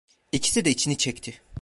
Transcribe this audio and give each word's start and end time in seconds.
İkisi 0.31 0.65
de 0.65 0.69
içini 0.71 0.97
çekti. 0.97 1.41